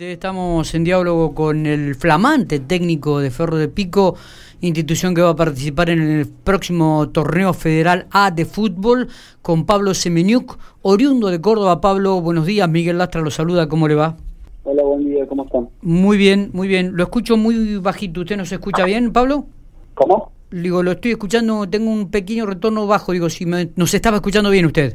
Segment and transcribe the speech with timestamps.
[0.00, 4.14] Estamos en diálogo con el flamante técnico de Ferro de Pico,
[4.60, 9.08] institución que va a participar en el próximo torneo federal A de fútbol,
[9.42, 11.80] con Pablo Semeniuk, oriundo de Córdoba.
[11.80, 14.16] Pablo, buenos días, Miguel Lastra lo saluda, ¿cómo le va?
[14.62, 15.68] Hola, buen día, ¿cómo están?
[15.82, 16.92] Muy bien, muy bien.
[16.94, 19.46] Lo escucho muy bajito, ¿usted nos escucha bien, Pablo?
[19.94, 20.30] ¿Cómo?
[20.52, 24.50] Digo, lo estoy escuchando, tengo un pequeño retorno bajo, digo, si me, nos estaba escuchando
[24.50, 24.94] bien usted.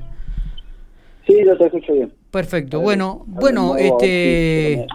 [1.28, 2.23] Sí, lo te escucho bien.
[2.34, 2.82] Perfecto.
[2.82, 4.88] Bueno, bueno, este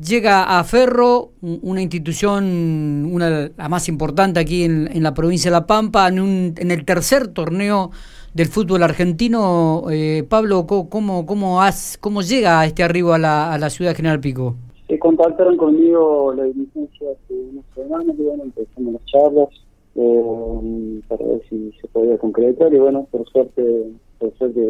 [0.00, 5.56] llega a Ferro, una institución, una la más importante aquí en, en la provincia de
[5.58, 7.90] La Pampa, en, un, en el tercer torneo
[8.32, 9.84] del fútbol argentino.
[9.90, 13.96] Eh, Pablo, ¿cómo, cómo, has, ¿cómo llega este arribo a la, a la ciudad de
[13.96, 14.56] General Pico?
[14.88, 19.48] Se contactaron conmigo la dirigencia hace una semana, y bueno, empezamos las charlas
[19.96, 23.62] eh, para ver si se podía concretar y bueno, por suerte
[24.18, 24.60] por suerte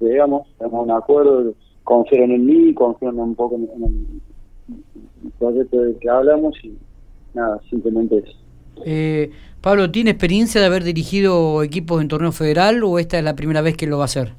[0.00, 3.68] llegamos, tenemos un acuerdo, confían en mí, confían un poco en,
[5.24, 6.76] el proyecto del que hablamos y
[7.34, 8.36] nada, simplemente eso.
[8.84, 13.34] Eh, Pablo, ¿tiene experiencia de haber dirigido equipos en torneo federal o esta es la
[13.34, 14.34] primera vez que lo va a hacer?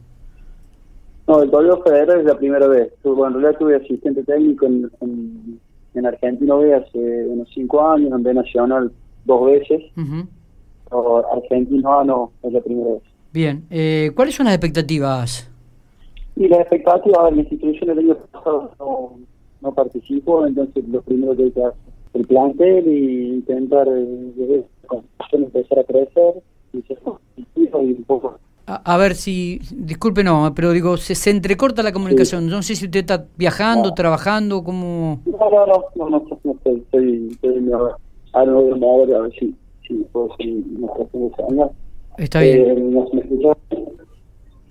[1.28, 2.92] No, el torneo federal es la primera vez.
[3.04, 5.60] Bueno, en realidad tuve asistente técnico en, en,
[5.94, 8.92] en Argentino B hace unos cinco años, en B Nacional
[9.26, 9.84] dos veces.
[11.32, 13.04] Argentino A no, es la primera vez.
[13.32, 15.50] Bien, eh, ¿cuáles son las expectativas?
[16.36, 19.20] Y las expectativas, la institución el año pasado no,
[19.62, 24.64] no participó, entonces lo primero que hay que hacer el plantel y intentar eh,
[25.32, 26.42] empezar a crecer
[26.74, 26.98] y ser
[27.56, 28.40] y un poco
[28.72, 32.48] a, ver si, disculpe no, pero digo, se, se entrecorta la comunicación.
[32.48, 35.22] No sé si usted está viajando, trabajando, como...
[35.26, 37.78] No, no, no, no, no, no estoy, estoy, estoy, a
[38.44, 39.56] ver, a ver si,
[39.88, 41.72] si puedo seguir nuestra años.
[42.20, 42.66] Está bien.
[42.67, 43.53] Eh,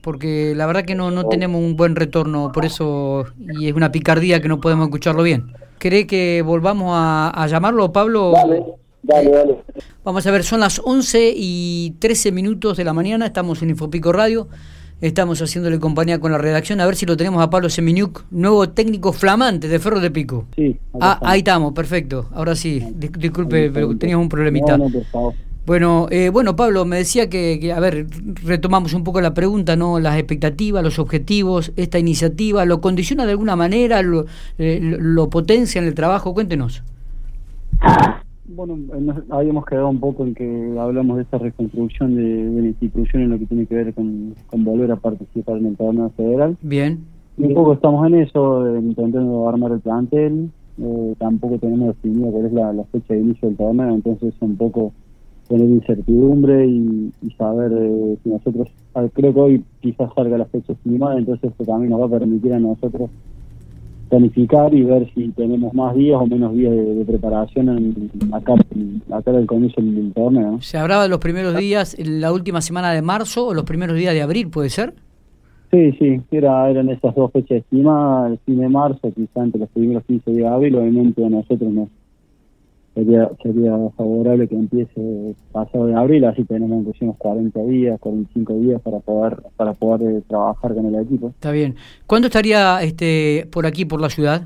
[0.03, 3.91] Porque la verdad que no, no tenemos un buen retorno, por eso, y es una
[3.91, 5.53] picardía que no podemos escucharlo bien.
[5.79, 8.33] ¿Cree que volvamos a, llamarlo, Pablo?
[8.33, 8.65] Dale,
[9.03, 9.57] dale, dale.
[10.05, 14.13] Vamos a ver, son las 11 y 13 minutos de la mañana, estamos en Infopico
[14.13, 14.49] Radio,
[15.01, 18.69] estamos haciéndole compañía con la redacción, a ver si lo tenemos a Pablo Seminiuk, nuevo
[18.71, 20.47] técnico flamante de Ferro de Pico.
[20.57, 20.77] Sí.
[21.01, 22.29] Ah, ahí estamos, perfecto.
[22.33, 24.77] Ahora sí, disculpe, pero teníamos un problemita.
[24.77, 25.35] No, no, por favor.
[25.67, 28.07] Bueno, eh, bueno, Pablo, me decía que, a ver,
[28.43, 30.01] retomamos un poco la pregunta, ¿no?
[30.01, 34.03] Las expectativas, los objetivos, esta iniciativa, ¿lo condiciona de alguna manera?
[34.03, 34.25] ¿Lo,
[34.57, 36.33] eh, lo potencia en el trabajo?
[36.33, 36.83] Cuéntenos.
[38.47, 38.79] Bueno,
[39.29, 43.39] habíamos quedado un poco en que hablamos de esta reconstrucción de, la institución en lo
[43.39, 46.57] que tiene que ver con, volver a participar en el torneo federal.
[46.63, 47.05] Bien.
[47.37, 50.51] un poco estamos en eso, intentando armar el plantel.
[50.81, 54.57] Eh, tampoco tenemos definido cuál es la, la fecha de inicio del torneo, entonces un
[54.57, 54.93] poco
[55.49, 58.69] tener incertidumbre y, saber eh, si nosotros,
[59.15, 62.53] creo que hoy quizás salga la fecha estimada, entonces esto también nos va a permitir
[62.53, 63.11] a nosotros
[64.09, 68.55] planificar y ver si tenemos más días o menos días de, preparación en, acá,
[69.13, 70.61] acá del comienzo del torneo.
[70.61, 74.15] ¿Se hablaba de los primeros días, la última semana de marzo o los primeros días
[74.15, 74.95] de abril, puede ser?
[75.71, 79.69] Sí, sí, era, eran esas dos fechas estimadas, el fin de marzo, quizás entre los
[79.69, 81.89] primeros 15 días de abril, obviamente a nosotros nos
[82.99, 88.81] sería sería favorable que empiece pasado de abril, así tenemos unos 40 días, 45 días
[88.83, 91.29] para poder para poder eh, trabajar con el equipo.
[91.29, 91.77] Está bien.
[92.07, 94.43] ¿Cuándo estaría este por aquí, por la ciudad?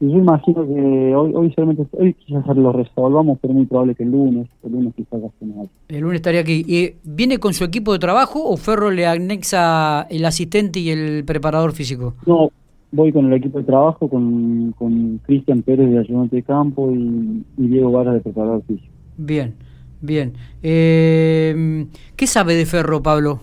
[0.00, 4.10] Yo imagino que hoy, hoy solamente, hoy quizás lo resolvamos, pero muy probable que el
[4.10, 6.64] lunes, el lunes quizás estemos El lunes estaría aquí.
[6.66, 11.24] ¿Y ¿Viene con su equipo de trabajo o Ferro le anexa el asistente y el
[11.24, 12.14] preparador físico?
[12.26, 12.50] No,
[12.94, 17.44] voy con el equipo de trabajo, con, con Cristian Pérez de ayudante de campo y,
[17.56, 18.92] Diego Varas de preparador físico.
[19.16, 19.54] Bien,
[20.00, 20.32] bien.
[20.62, 23.40] Eh, ¿Qué sabe de Ferro, Pablo?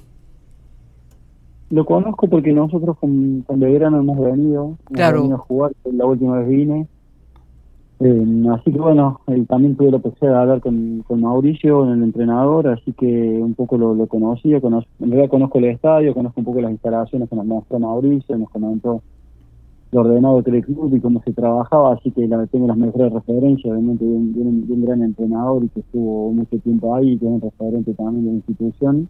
[1.69, 5.33] Lo conozco porque nosotros con, con Belgrano hemos venido, claro.
[5.33, 6.87] a jugar, la última vez vine.
[7.99, 12.67] Eh, así que bueno, también tuve la oportunidad de hablar con, con Mauricio, el entrenador,
[12.67, 16.61] así que un poco lo, lo conocía, en realidad conozco el estadio, conozco un poco
[16.61, 19.03] las instalaciones que nos mostró Mauricio, nos comentó
[19.91, 24.05] lo ordenado que el y cómo se trabajaba, así que tengo las mejores referencias, obviamente
[24.05, 28.25] de un, gran entrenador y que estuvo mucho tiempo ahí, que es un referente también
[28.25, 29.09] de la institución.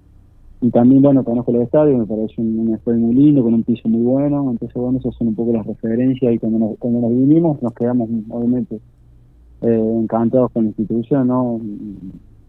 [0.63, 3.63] Y también, bueno, conozco el estadio, me parece un, un estadio muy lindo, con un
[3.63, 7.01] piso muy bueno, entonces, bueno, esas son un poco las referencias y cuando nos, cuando
[7.01, 8.79] nos vinimos nos quedamos, obviamente,
[9.61, 11.59] eh, encantados con la institución, ¿no?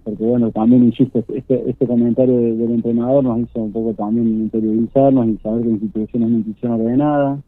[0.04, 5.26] Porque, bueno, también, insisto, este, este comentario del entrenador nos hizo un poco también interiorizarnos
[5.28, 7.38] y saber que la institución es una institución ordenada,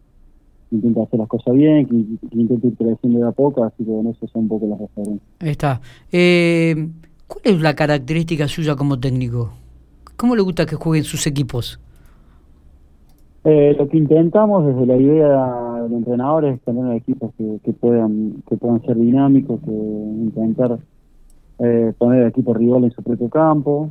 [0.71, 1.95] intenta hacer las cosas bien, que,
[2.37, 5.29] intenta ir creciendo de a poco, así que bueno, eso son un poco las referencias.
[5.41, 5.81] Ahí está.
[6.13, 6.89] Eh,
[7.27, 9.53] ¿Cuál es la característica suya como técnico?
[10.17, 11.81] ¿Cómo le gusta que jueguen sus equipos?
[13.45, 18.43] Eh, lo que intentamos desde la idea del entrenador es tener equipos que, que puedan
[18.49, 20.79] que puedan ser dinámicos, que intentar
[21.59, 23.91] eh, poner el equipo rival en su propio campo.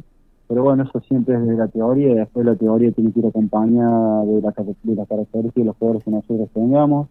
[0.53, 3.25] Pero bueno, eso siempre es de la teoría y después la teoría tiene que ir
[3.25, 4.53] acompañada de la,
[4.83, 7.07] de la características de los jugadores que nosotros tengamos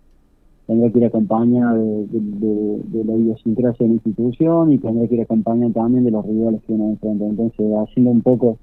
[0.69, 5.23] tendrá que ir acompañada de, de, la idiosincrasia de la institución y tendrá que ir
[5.23, 7.25] acompañada también de los rivales que uno enfrenta.
[7.25, 8.59] Entonces, haciendo un poco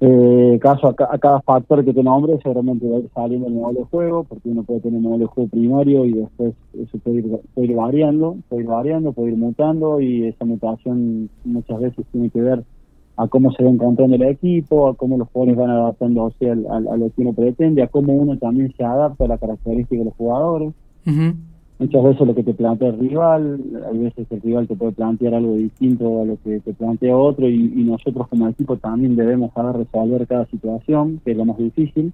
[0.00, 3.78] eh, caso a, cada factor que te nombre, seguramente va a ir saliendo el modelo
[3.78, 7.18] de juego, porque uno puede tener un modelo de juego primario y después eso puede
[7.18, 12.04] ir, puede ir variando, puede ir variando, puede ir mutando y esa mutación muchas veces
[12.10, 12.64] tiene que ver
[13.18, 16.96] a cómo se va encontrando el equipo, a cómo los jugadores van adaptándose al, a
[16.96, 20.14] lo que uno pretende, a cómo uno también se adapta a la característica de los
[20.14, 20.72] jugadores.
[21.80, 23.60] Muchas veces lo que te plantea el rival,
[23.90, 27.48] hay veces el rival te puede plantear algo distinto a lo que te plantea otro
[27.48, 32.12] y, nosotros como equipo también debemos saber resolver cada situación, que es lo más difícil.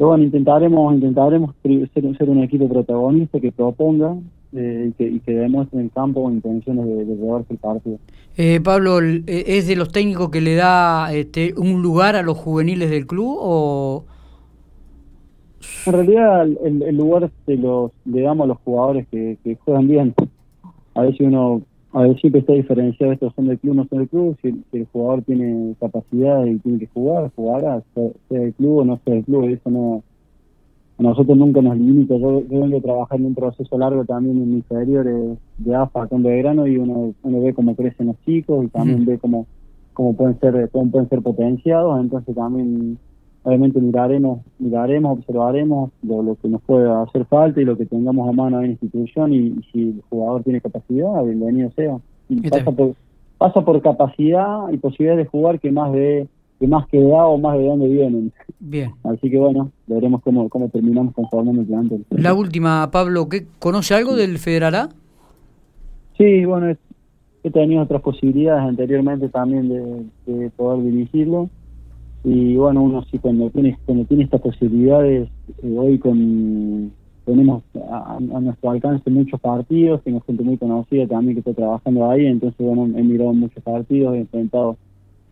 [0.00, 4.16] Pero bueno, intentaremos, intentaremos ser, ser un equipo protagonista que proponga
[4.54, 7.98] eh, y, que, y que demuestre en el campo intenciones de, de llevarse el partido.
[8.38, 12.38] Eh, Pablo, eh, ¿es de los técnicos que le da este, un lugar a los
[12.38, 14.04] juveniles del club o...?
[15.84, 19.36] En realidad el, lugar se los, le damos a los jugadores que,
[19.66, 20.14] juegan bien.
[20.94, 21.60] A si uno,
[21.92, 24.86] a ver siempre está diferenciado, estos son del club, no son del club, si, el
[24.92, 29.24] jugador tiene capacidad y tiene que jugar, jugará, sea, del club o no sea del
[29.24, 30.02] club, eso no,
[30.98, 32.16] a nosotros nunca nos limita.
[32.16, 36.76] Yo, yo vengo trabajando un proceso largo también en inferiores de AFA con verano y
[36.76, 39.46] uno, uno ve cómo crecen los chicos y también ve cómo,
[39.94, 42.98] cómo pueden ser, cómo pueden ser potenciados, entonces también
[43.42, 48.32] obviamente miraremos, miraremos, observaremos lo, que nos pueda hacer falta y lo que tengamos a
[48.32, 51.98] mano en la institución y, si el jugador tiene capacidad, bienvenido sea.
[52.28, 52.94] Y pasa por,
[53.38, 56.28] pasa por capacidad y posibilidad de jugar que más de
[56.58, 58.32] que más que da o más de dónde vienen.
[58.58, 58.92] Bien.
[59.04, 62.04] Así que bueno, veremos cómo, cómo terminamos conformando el plantel.
[62.10, 64.88] La última, Pablo, ¿qué, ¿conoce algo del Federal A?
[66.18, 66.76] Sí, bueno,
[67.42, 69.70] he tenido otras posibilidades anteriormente también
[70.26, 71.48] de poder dirigirlo
[72.24, 75.28] y bueno, uno sí cuando tiene, cuando tiene estas posibilidades,
[75.62, 76.92] eh, hoy con
[77.24, 82.26] tenemos a, nuestro alcance muchos partidos, tengo gente muy conocida también que está trabajando ahí,
[82.26, 84.76] entonces bueno, he mirado muchos partidos, he intentado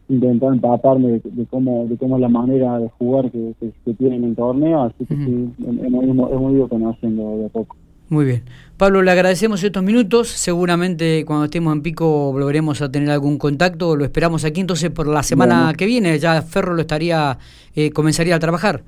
[0.08, 3.52] intentar empaparme de, cómo de cómo es la manera de jugar que,
[3.84, 7.76] que, tienen en torneo, así que sí, hemos, hemos ido conociendo de a poco.
[8.10, 8.42] Muy bien.
[8.78, 10.28] Pablo, le agradecemos estos minutos.
[10.28, 13.96] Seguramente cuando estemos en pico volveremos a tener algún contacto.
[13.96, 16.18] Lo esperamos aquí entonces por la semana que viene.
[16.18, 17.38] Ya Ferro lo estaría,
[17.74, 18.82] eh, comenzaría a trabajar.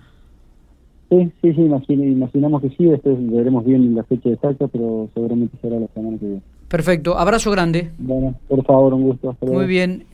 [1.11, 2.85] Sí, sí, sí, imaginamos que sí.
[2.85, 6.43] Después veremos bien la fecha exacta, pero seguramente será la semana que viene.
[6.69, 7.19] Perfecto.
[7.19, 7.91] Abrazo grande.
[7.99, 9.37] Bueno, por favor, un gusto.
[9.43, 10.07] Muy bien.